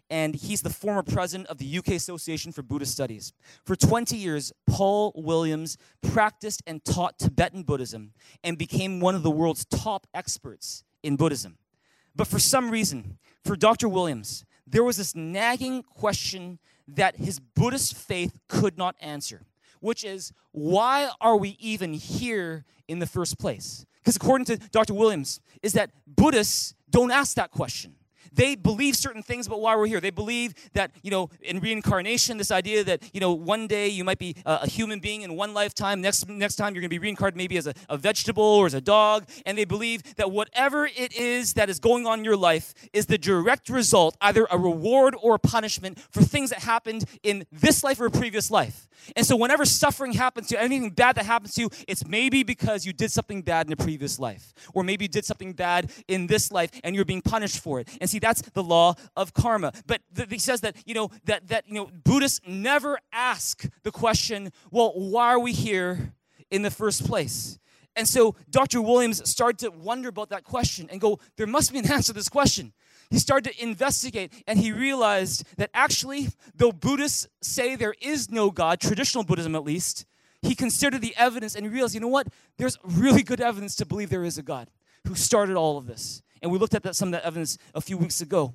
[0.09, 3.33] And he's the former president of the UK Association for Buddhist Studies.
[3.65, 9.31] For 20 years, Paul Williams practiced and taught Tibetan Buddhism and became one of the
[9.31, 11.59] world's top experts in Buddhism.
[12.15, 13.89] But for some reason, for Dr.
[13.89, 19.43] Williams, there was this nagging question that his Buddhist faith could not answer,
[19.81, 23.85] which is why are we even here in the first place?
[24.01, 24.95] Because according to Dr.
[24.95, 27.95] Williams, is that Buddhists don't ask that question.
[28.33, 30.01] They believe certain things about why we're here.
[30.01, 34.05] They believe that, you know, in reincarnation, this idea that, you know, one day you
[34.05, 36.99] might be a, human being in one lifetime, next, next time you're going to be
[36.99, 39.29] reincarnated maybe as a, a vegetable or as a dog.
[39.45, 43.07] And they believe that whatever it is that is going on in your life is
[43.07, 47.83] the direct result, either a reward or a punishment for things that happened in this
[47.83, 48.89] life or a previous life.
[49.17, 52.43] And so, whenever suffering happens to you, anything bad that happens to you, it's maybe
[52.43, 55.91] because you did something bad in a previous life, or maybe you did something bad
[56.07, 57.89] in this life and you're being punished for it.
[58.01, 59.73] And see, that's the law of karma.
[59.87, 63.91] But th- he says that you know that that you know Buddhists never ask the
[63.91, 66.15] question, well, why are we here
[66.51, 67.59] in the first place?
[67.97, 68.81] And so Dr.
[68.81, 72.13] Williams started to wonder about that question and go, there must be an answer to
[72.13, 72.73] this question
[73.11, 78.51] he started to investigate and he realized that actually, though Buddhists say there is no
[78.51, 80.07] God, traditional Buddhism at least,
[80.43, 82.29] he considered the evidence and realized, you know what?
[82.57, 84.71] There's really good evidence to believe there is a God
[85.07, 86.23] who started all of this.
[86.43, 88.55] And we looked at that, some of that evidence a few weeks ago.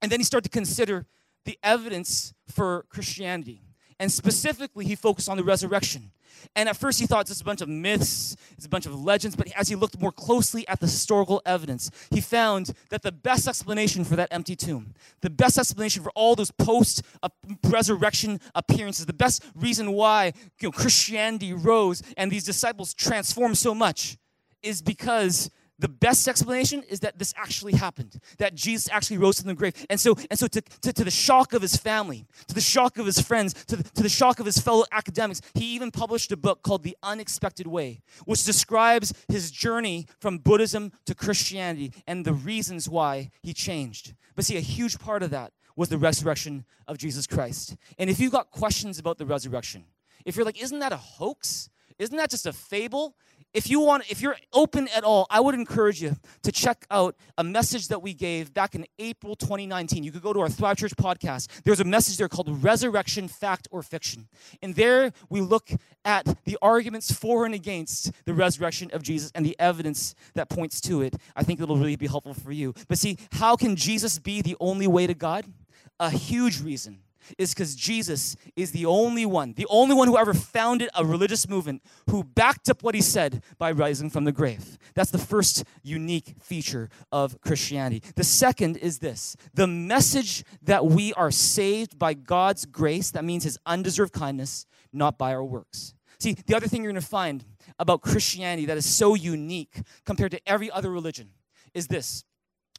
[0.00, 1.06] And then he started to consider
[1.44, 3.62] the evidence for Christianity.
[3.98, 6.10] And specifically, he focused on the resurrection.
[6.56, 9.00] And at first, he thought it's just a bunch of myths, it's a bunch of
[9.00, 9.36] legends.
[9.36, 13.46] But as he looked more closely at the historical evidence, he found that the best
[13.46, 17.28] explanation for that empty tomb, the best explanation for all those post uh,
[17.64, 23.74] resurrection appearances, the best reason why you know, Christianity rose and these disciples transformed so
[23.74, 24.16] much
[24.62, 29.48] is because the best explanation is that this actually happened that jesus actually rose from
[29.48, 29.74] the grave.
[29.90, 32.98] And so and so to, to, to, the shock of his family to the shock
[32.98, 36.30] of his friends to the, to the shock of his fellow academics he even published
[36.32, 42.24] a book called the unexpected way which describes his journey from buddhism to christianity and
[42.24, 44.14] the reasons why he changed.
[44.34, 47.76] But see a huge part of that was the resurrection of jesus christ.
[47.98, 49.84] And if you've got questions about the resurrection
[50.24, 51.70] if you're like isn't that a hoax?
[51.98, 53.16] Isn't that just a fable
[53.54, 57.16] if you want if you're open at all i would encourage you to check out
[57.38, 60.76] a message that we gave back in april 2019 you could go to our thrive
[60.76, 61.48] church podcast.
[61.64, 64.28] There's a message there called resurrection fact or fiction.
[64.62, 65.70] And there we look
[66.04, 70.80] at the arguments for and against the resurrection of jesus and the evidence that points
[70.82, 71.16] to it.
[71.36, 72.74] I think it'll really be helpful for you.
[72.88, 75.46] But see how can jesus be the only way to god?
[76.00, 77.00] A huge reason
[77.38, 81.48] is because Jesus is the only one, the only one who ever founded a religious
[81.48, 84.78] movement who backed up what he said by rising from the grave.
[84.94, 88.02] That's the first unique feature of Christianity.
[88.16, 93.44] The second is this the message that we are saved by God's grace, that means
[93.44, 95.94] his undeserved kindness, not by our works.
[96.18, 97.44] See, the other thing you're going to find
[97.78, 101.30] about Christianity that is so unique compared to every other religion
[101.74, 102.24] is this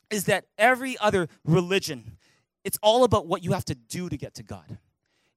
[0.10, 2.18] is that every other religion
[2.63, 4.78] it's all about what you have to do to get to God.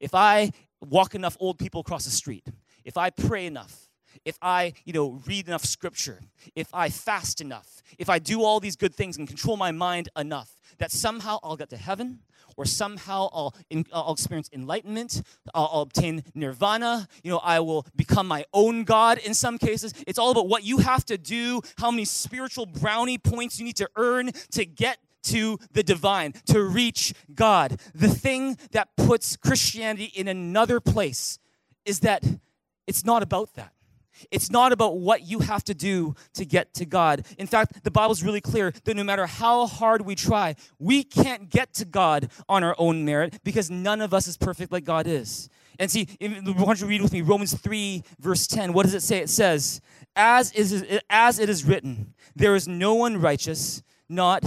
[0.00, 2.46] If I walk enough old people across the street,
[2.84, 3.88] if I pray enough,
[4.24, 6.20] if I, you know, read enough scripture,
[6.54, 10.08] if I fast enough, if I do all these good things and control my mind
[10.16, 12.20] enough, that somehow I'll get to heaven,
[12.56, 13.54] or somehow I'll,
[13.92, 15.22] I'll experience enlightenment,
[15.54, 19.92] I'll, I'll obtain nirvana, you know, I will become my own God in some cases.
[20.06, 23.76] It's all about what you have to do, how many spiritual brownie points you need
[23.76, 27.80] to earn to get to the divine, to reach God.
[27.94, 31.38] The thing that puts Christianity in another place
[31.84, 32.24] is that
[32.86, 33.72] it's not about that.
[34.30, 37.26] It's not about what you have to do to get to God.
[37.38, 41.50] In fact, the Bible's really clear that no matter how hard we try, we can't
[41.50, 45.06] get to God on our own merit because none of us is perfect like God
[45.06, 45.48] is.
[45.78, 48.72] And see, why don't you read with me Romans 3, verse 10?
[48.72, 49.18] What does it say?
[49.18, 49.80] It says,
[50.14, 54.42] as, is, as it is written, There is no one righteous, not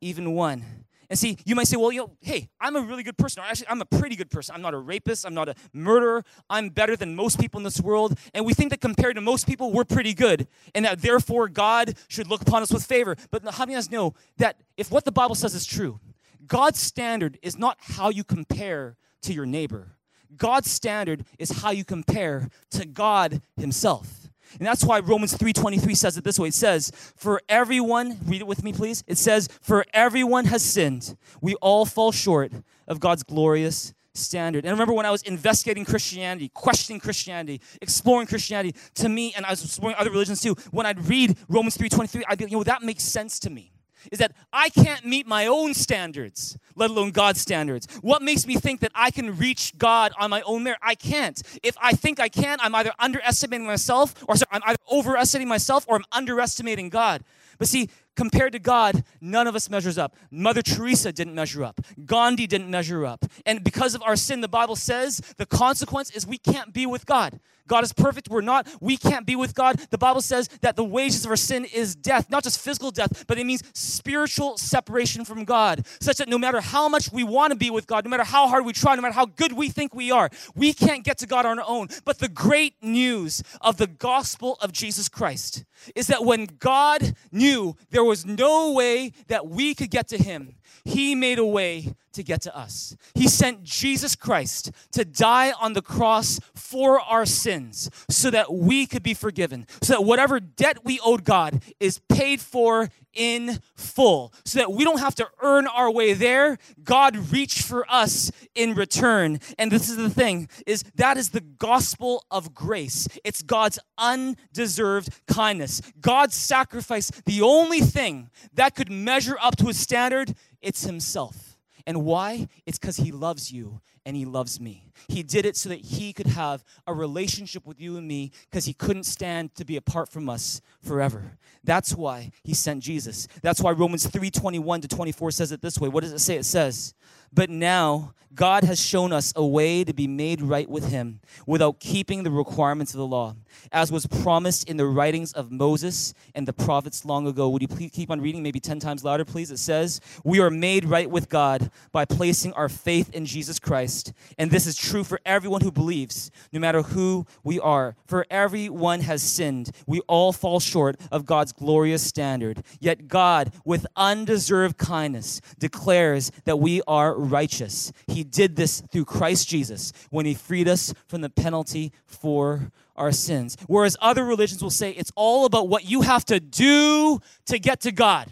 [0.00, 0.64] even one.
[1.10, 3.42] And see, you might say, well, you know, hey, I'm a really good person.
[3.42, 4.54] Or actually, I'm a pretty good person.
[4.54, 5.26] I'm not a rapist.
[5.26, 6.24] I'm not a murderer.
[6.48, 8.16] I'm better than most people in this world.
[8.32, 10.46] And we think that compared to most people, we're pretty good.
[10.72, 13.16] And that therefore God should look upon us with favor.
[13.32, 15.98] But how many of us know that if what the Bible says is true,
[16.46, 19.96] God's standard is not how you compare to your neighbor.
[20.36, 24.19] God's standard is how you compare to God Himself.
[24.58, 26.48] And that's why Romans 3:23 says it this way.
[26.48, 29.04] It says, "For everyone, read it with me please.
[29.06, 31.16] It says, "For everyone has sinned.
[31.40, 32.52] We all fall short
[32.88, 38.26] of God's glorious standard." And I remember when I was investigating Christianity, questioning Christianity, exploring
[38.26, 42.24] Christianity, to me and I was exploring other religions too, when I'd read Romans 3:23,
[42.28, 43.72] I'd be, you know, that makes sense to me
[44.10, 47.86] is that I can't meet my own standards, let alone God's standards.
[48.00, 50.78] What makes me think that I can reach God on my own merit?
[50.82, 51.40] I can't.
[51.62, 55.84] If I think I can, I'm either underestimating myself, or sorry, I'm either overestimating myself,
[55.88, 57.22] or I'm underestimating God.
[57.58, 60.14] But see, compared to God, none of us measures up.
[60.30, 61.80] Mother Teresa didn't measure up.
[62.04, 63.24] Gandhi didn't measure up.
[63.46, 67.06] And because of our sin, the Bible says the consequence is we can't be with
[67.06, 67.40] God.
[67.70, 68.28] God is perfect.
[68.28, 68.66] We're not.
[68.80, 69.78] We can't be with God.
[69.90, 73.24] The Bible says that the wages of our sin is death, not just physical death,
[73.28, 77.52] but it means spiritual separation from God, such that no matter how much we want
[77.52, 79.68] to be with God, no matter how hard we try, no matter how good we
[79.68, 81.86] think we are, we can't get to God on our own.
[82.04, 87.76] But the great news of the gospel of Jesus Christ is that when God knew
[87.90, 92.22] there was no way that we could get to Him, he made a way to
[92.22, 92.96] get to us.
[93.14, 98.86] He sent Jesus Christ to die on the cross for our sins so that we
[98.86, 104.32] could be forgiven, so that whatever debt we owed God is paid for in full,
[104.44, 106.58] so that we don't have to earn our way there.
[106.82, 109.40] God reached for us in return.
[109.58, 113.08] And this is the thing is that is the gospel of grace.
[113.24, 115.80] It's God's undeserved kindness.
[116.00, 121.58] God's sacrifice, the only thing that could measure up to his standard it's Himself.
[121.86, 122.48] And why?
[122.66, 124.89] It's because He loves you and He loves me.
[125.08, 128.64] He did it so that He could have a relationship with you and me because
[128.64, 131.38] He couldn't stand to be apart from us forever.
[131.64, 133.28] That's why He sent Jesus.
[133.42, 135.88] That's why Romans 3 21 to 24 says it this way.
[135.88, 136.36] What does it say?
[136.36, 136.94] It says,
[137.32, 141.80] But now God has shown us a way to be made right with Him without
[141.80, 143.34] keeping the requirements of the law,
[143.72, 147.48] as was promised in the writings of Moses and the prophets long ago.
[147.48, 149.50] Would you please keep on reading, maybe 10 times louder, please?
[149.50, 154.12] It says, We are made right with God by placing our faith in Jesus Christ.
[154.38, 157.96] And this is true for everyone who believes, no matter who we are.
[158.06, 159.70] For everyone has sinned.
[159.86, 162.62] We all fall short of God's glorious standard.
[162.80, 167.92] Yet God, with undeserved kindness, declares that we are righteous.
[168.06, 173.12] He did this through Christ Jesus when He freed us from the penalty for our
[173.12, 173.56] sins.
[173.66, 177.80] Whereas other religions will say it's all about what you have to do to get
[177.80, 178.30] to God.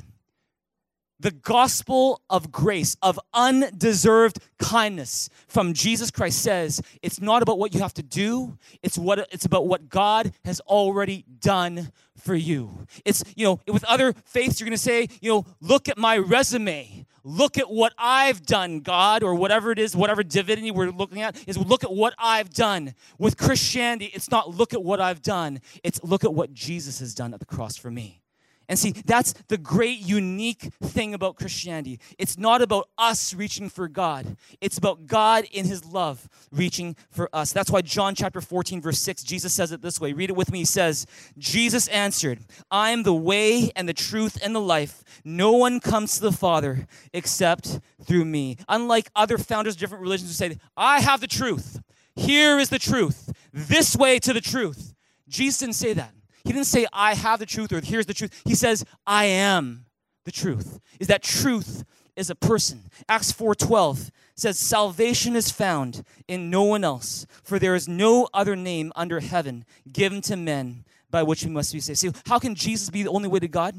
[1.21, 7.75] The gospel of grace, of undeserved kindness from Jesus Christ says it's not about what
[7.75, 12.87] you have to do, it's what it's about what God has already done for you.
[13.05, 17.07] It's, you know, with other faiths, you're gonna say, you know, look at my resume
[17.29, 21.37] look at what I've done, God, or whatever it is, whatever divinity we're looking at,
[21.47, 22.95] is look at what I've done.
[23.19, 27.15] With Christianity, it's not look at what I've done, it's look at what Jesus has
[27.15, 28.23] done at the cross for me.
[28.69, 32.01] And see, that's the great unique thing about Christianity.
[32.19, 37.29] It's not about us reaching for God, it's about God in His love reaching for
[37.33, 37.53] us.
[37.53, 40.13] That's why John chapter 14, verse 6, Jesus says it this way.
[40.13, 40.61] Read it with me.
[40.61, 41.07] He says,
[41.39, 45.03] Jesus answered, I am the way and the truth and the life.
[45.25, 48.57] No one comes to the Father except through me.
[48.69, 51.81] Unlike other founders of different religions who say, I have the truth.
[52.15, 53.33] Here is the truth.
[53.53, 54.95] This way to the truth.
[55.29, 56.13] Jesus didn't say that.
[56.45, 58.43] He didn't say, I have the truth or here's the truth.
[58.45, 59.87] He says, I am
[60.25, 60.81] the truth.
[61.01, 61.85] Is that truth
[62.19, 62.91] is a person.
[63.09, 68.55] Acts 4:12 says salvation is found in no one else, for there is no other
[68.55, 71.99] name under heaven given to men by which we must be saved.
[71.99, 73.75] See, how can Jesus be the only way to God?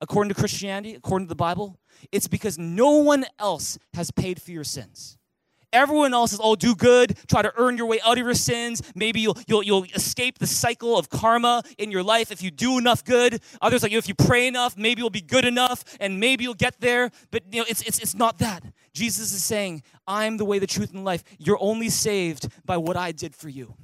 [0.00, 1.76] According to Christianity, according to the Bible,
[2.12, 5.17] it's because no one else has paid for your sins.
[5.72, 8.82] Everyone else is, oh, do good, try to earn your way out of your sins.
[8.94, 12.78] Maybe you'll, you'll, you'll escape the cycle of karma in your life if you do
[12.78, 13.42] enough good.
[13.60, 16.54] Others, like, you, if you pray enough, maybe you'll be good enough and maybe you'll
[16.54, 17.10] get there.
[17.30, 18.62] But, you know, it's, it's, it's not that.
[18.94, 21.22] Jesus is saying, I'm the way, the truth, and life.
[21.38, 23.74] You're only saved by what I did for you.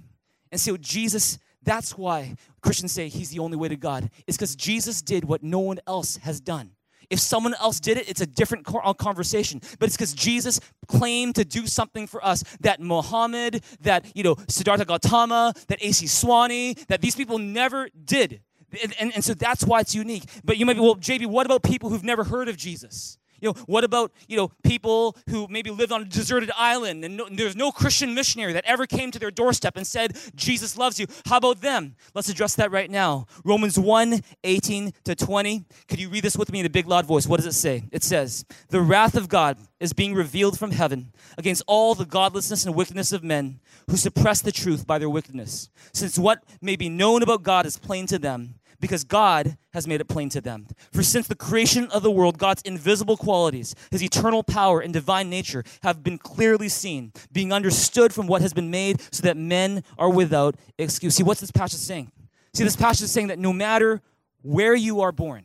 [0.51, 4.57] And so, Jesus, that's why Christians say he's the only way to God, is because
[4.57, 6.71] Jesus did what no one else has done.
[7.11, 9.61] If someone else did it, it's a different uh, conversation.
[9.79, 14.37] But it's because Jesus claimed to do something for us that Muhammad, that, you know,
[14.49, 16.07] Siddhartha Gautama, that A.C.
[16.07, 18.41] Swami, that these people never did.
[18.83, 20.25] And, and, and so that's why it's unique.
[20.45, 23.19] But you might be, well, JB, what about people who've never heard of Jesus?
[23.45, 27.19] You know, what about, you know, people who maybe lived on a deserted island and,
[27.19, 30.79] no, and, there's no Christian missionary that ever came to their doorstep and said, Jesus
[30.79, 31.07] loves you.
[31.27, 31.95] How about them?
[32.15, 33.27] Let's address that right now.
[33.45, 35.65] Romans 1, 18 to 20.
[35.89, 37.27] Could you read this with me in a big loud voice?
[37.27, 37.85] What does it say?
[37.93, 42.65] It says, The wrath of God is being revealed from heaven against all the godlessness
[42.65, 45.69] and wickedness of men who suppress the truth by their wickedness.
[45.93, 48.55] Since what may be known about God is plain to them
[48.85, 50.67] because God has made it plain to them.
[50.93, 55.31] For since the creation of the world, God's invisible qualities, his eternal power and divine
[55.31, 59.85] nature have been clearly seen, being understood from what has been made, so that men
[59.97, 61.15] are without excuse.
[61.15, 62.13] See, what's this passage saying?
[62.53, 64.03] See, this passage is saying that no matter
[64.43, 65.45] where you are born,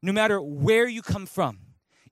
[0.00, 1.58] no matter where you come from,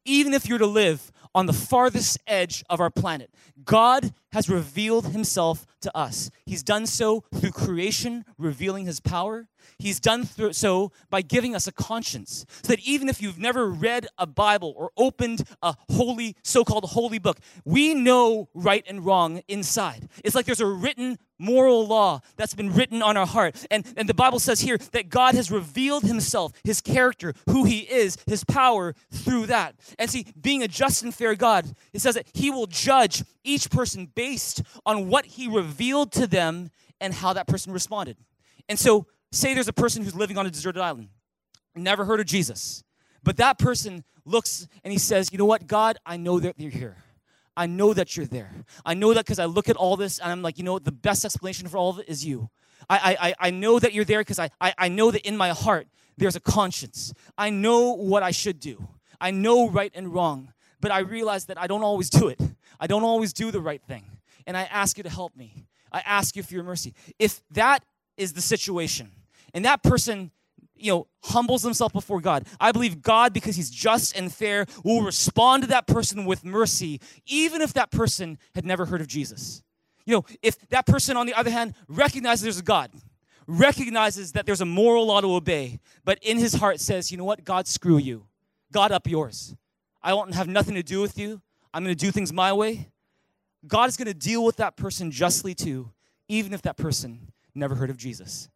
[0.05, 3.31] even if you're to live on the farthest edge of our planet,
[3.67, 6.31] God has revealed himself to us.
[6.45, 9.49] He's done so through creation, revealing his power.
[9.79, 14.07] He's done so by giving us a conscience, so that even if you've never read
[14.19, 19.43] a Bible or opened a holy, so called holy book, we know right and wrong
[19.49, 20.09] inside.
[20.23, 23.67] It's like there's a written moral law that's been written on our heart.
[23.71, 27.81] And, and the Bible says here that God has revealed himself, his character, who he
[27.81, 29.75] is, his power through that.
[29.99, 33.56] And see, being a just and fair God, it says that he will judge each
[33.65, 38.17] person based on what he revealed to them and how that person responded.
[38.69, 41.09] And so, say there's a person who's living on a deserted island,
[41.75, 42.83] never heard of Jesus,
[43.23, 46.71] but that person looks and he says, You know what, God, I know that you're
[46.71, 46.97] here.
[47.57, 48.51] I know that you're there.
[48.85, 50.93] I know that because I look at all this and I'm like, you know the
[50.93, 52.51] best explanation for all of it is you.
[52.91, 55.49] I, I, I know that you're there because I, I, I know that in my
[55.51, 55.89] heart
[56.19, 57.15] there's a conscience.
[57.39, 58.89] I know what I should do.
[59.21, 62.41] I know right and wrong, but I realize that I don't always do it.
[62.81, 64.05] I don't always do the right thing.
[64.47, 65.67] And I ask you to help me.
[65.93, 66.95] I ask you for your mercy.
[67.19, 67.85] If that
[68.17, 69.11] is the situation,
[69.55, 70.31] and that person
[70.79, 72.47] you know, humbles himself before God.
[72.61, 77.01] I believe God, because he's just and fair, will respond to that person with mercy,
[77.27, 79.63] even if that person had never heard of Jesus.
[80.05, 82.91] You know, if that person, on the other hand, recognizes there's a God,
[83.47, 87.25] recognizes that there's a moral law to obey, but in his heart says, you know
[87.25, 88.27] what, God, screw you.
[88.73, 89.57] God, up yours.
[90.03, 91.41] I won't have nothing to do with you.
[91.77, 92.89] I'm going to do things my way.
[93.67, 95.91] God is going to deal with that person justly too,
[96.27, 98.49] even if that person never heard of Jesus.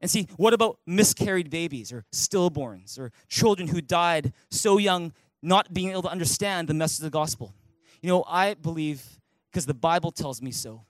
[0.00, 5.12] And see, what about miscarried babies or stillborns or children who died so young,
[5.42, 7.52] not being able to understand the message of the gospel?
[8.00, 9.02] You know, I believe,
[9.50, 10.84] because the Bible tells me so,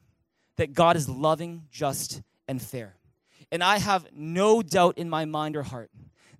[0.56, 2.96] that God is loving, just, and fair.
[3.50, 5.90] And I have no doubt in my mind or heart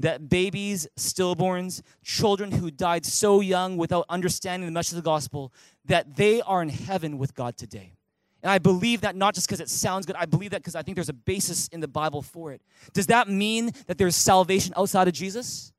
[0.01, 5.53] that babies, stillborns, children who died so young without understanding the message of the gospel,
[5.85, 7.95] that they are in heaven with God today.
[8.43, 10.83] And I believe that not just because it sounds good, I believe that because I
[10.83, 12.63] think there's a basis in the Bible for it.
[12.93, 15.73] Does that mean that there's salvation outside of Jesus?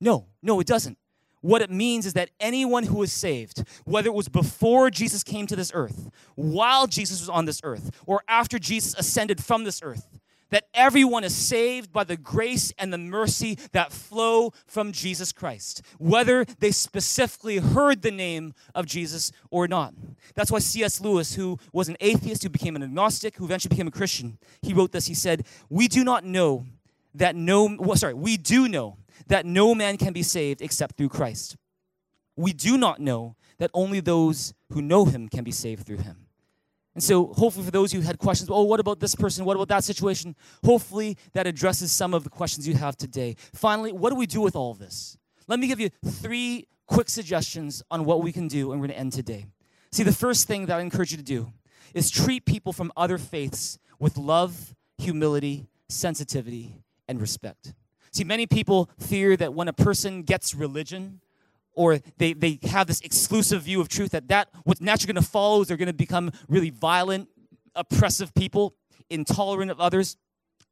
[0.00, 0.98] No, no, it doesn't.
[1.40, 5.46] What it means is that anyone who is saved, whether it was before Jesus came
[5.46, 9.80] to this earth, while Jesus was on this earth, or after Jesus ascended from this
[9.82, 10.15] earth,
[10.50, 15.82] that everyone is saved by the grace and the mercy that flow from Jesus Christ,
[15.98, 19.94] whether they specifically heard the name of Jesus or not.
[20.34, 21.00] That's why C.S.
[21.00, 24.72] Lewis, who was an atheist, who became an agnostic, who eventually became a Christian, he
[24.72, 25.06] wrote this.
[25.06, 26.66] He said, We do not know
[27.14, 31.08] that no, well, sorry, we do know that no man can be saved except through
[31.08, 31.56] Christ.
[32.36, 36.25] We do not know that only those who know him can be saved through him.
[36.96, 39.44] And so, hopefully, for those who had questions, oh, what about this person?
[39.44, 40.34] What about that situation?
[40.64, 43.36] Hopefully, that addresses some of the questions you have today.
[43.52, 45.18] Finally, what do we do with all of this?
[45.46, 48.96] Let me give you three quick suggestions on what we can do, and we're going
[48.96, 49.44] to end today.
[49.92, 51.52] See, the first thing that I encourage you to do
[51.92, 56.76] is treat people from other faiths with love, humility, sensitivity,
[57.06, 57.74] and respect.
[58.10, 61.20] See, many people fear that when a person gets religion,
[61.76, 65.30] or they, they have this exclusive view of truth that, that what's naturally going to
[65.30, 67.28] follow is they're going to become really violent,
[67.76, 68.74] oppressive people,
[69.10, 70.16] intolerant of others.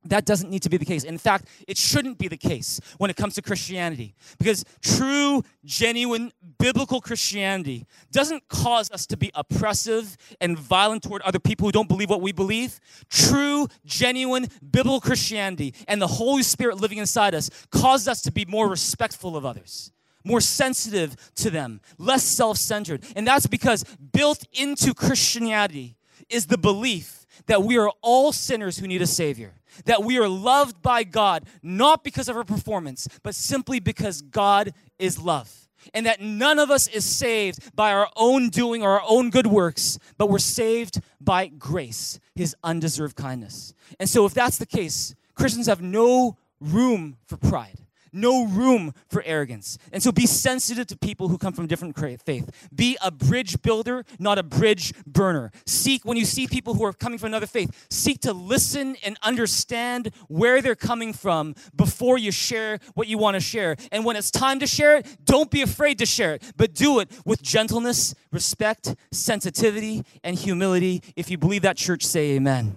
[0.07, 1.03] That doesn't need to be the case.
[1.05, 4.15] In fact, it shouldn't be the case when it comes to Christianity.
[4.39, 11.39] Because true, genuine, biblical Christianity doesn't cause us to be oppressive and violent toward other
[11.39, 12.81] people who don't believe what we believe.
[13.09, 18.45] True, genuine, biblical Christianity and the Holy Spirit living inside us causes us to be
[18.45, 19.91] more respectful of others
[20.25, 23.05] more sensitive to them, less self centered.
[23.14, 25.97] And that's because built into Christianity
[26.29, 29.53] is the belief that we are all sinners who need a Savior,
[29.85, 34.72] that we are loved by God, not because of our performance, but simply because God
[34.99, 35.68] is love.
[35.93, 39.47] And that none of us is saved by our own doing or our own good
[39.47, 43.75] works, but we're saved by grace, His undeserved kindness.
[44.01, 47.84] And so, if that's the case, Christians have no room for pride
[48.15, 49.77] no room for arrogance.
[49.93, 52.69] And so be sensitive to people who come from different faith.
[52.75, 55.51] Be a bridge builder, not a bridge burner.
[55.67, 59.19] Seek, when you see people who are coming from another faith, seek to listen and
[59.23, 63.77] understand where they're coming from before you share what you want to share.
[63.91, 67.01] And when it's time to share it, don't be afraid to share it, but do
[67.01, 71.03] it with gentleness, respect, sensitivity, and humility.
[71.17, 72.77] If you believe that, church, say amen.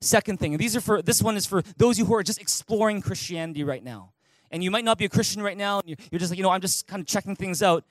[0.00, 3.02] Second thing, these are for this one is for those you who are just exploring
[3.02, 4.12] Christianity right now
[4.50, 6.50] and you might not be a Christian right now, and you're just like, you know,
[6.50, 7.84] I'm just kind of checking things out.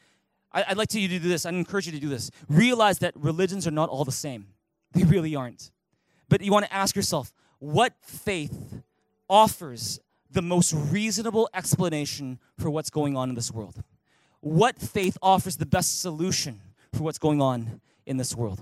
[0.51, 1.45] I'd like to you to do this.
[1.45, 2.31] I'd encourage you to do this.
[2.47, 4.47] Realize that religions are not all the same,
[4.93, 5.71] they really aren't.
[6.27, 8.81] But you want to ask yourself, what faith
[9.27, 9.99] offers
[10.31, 13.83] the most reasonable explanation for what's going on in this world?
[14.41, 16.61] What faith offers the best solution
[16.93, 18.61] for what's going on in this world?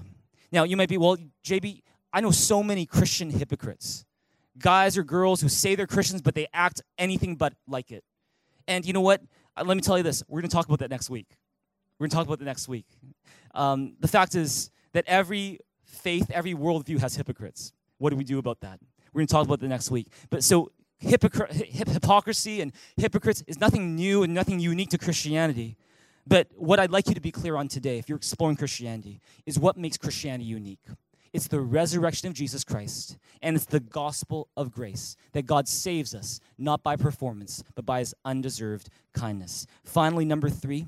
[0.51, 1.81] Now, you might be, well, JB,
[2.13, 4.05] I know so many Christian hypocrites
[4.59, 8.03] guys or girls who say they're Christians, but they act anything but like it.
[8.67, 9.21] And you know what?
[9.55, 10.23] Uh, let me tell you this.
[10.27, 11.27] We're going to talk about that next week.
[11.99, 12.85] We're going to talk about that next week.
[13.55, 17.73] Um, the fact is that every faith, every worldview has hypocrites.
[17.97, 18.79] What do we do about that?
[19.13, 20.07] We're going to talk about that next week.
[20.29, 20.71] But so
[21.03, 25.77] hypocr- hip- hypocrisy and hypocrites is nothing new and nothing unique to Christianity.
[26.27, 29.57] But what I'd like you to be clear on today, if you're exploring Christianity, is
[29.57, 30.83] what makes Christianity unique.
[31.33, 36.15] It's the resurrection of Jesus Christ, and it's the gospel of grace that God saves
[36.15, 39.67] us, not by performance, but by his undeserved kindness.
[39.83, 40.85] Finally, number three,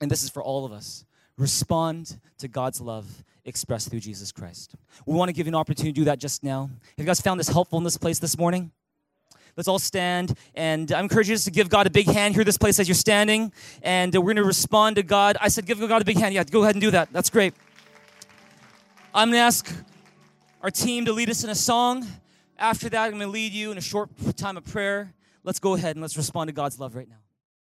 [0.00, 1.04] and this is for all of us
[1.38, 4.74] respond to God's love expressed through Jesus Christ.
[5.04, 6.62] We want to give you an opportunity to do that just now.
[6.62, 8.72] Have you guys found this helpful in this place this morning?
[9.56, 10.36] Let's all stand.
[10.54, 12.88] And I encourage you just to give God a big hand here, this place, as
[12.88, 13.52] you're standing.
[13.82, 15.36] And we're going to respond to God.
[15.40, 16.34] I said, give God a big hand.
[16.34, 17.10] Yeah, go ahead and do that.
[17.12, 17.54] That's great.
[19.16, 19.74] I'm going to ask
[20.60, 22.06] our team to lead us in a song.
[22.58, 25.14] After that, I'm going to lead you in a short time of prayer.
[25.42, 27.16] Let's go ahead and let's respond to God's love right now.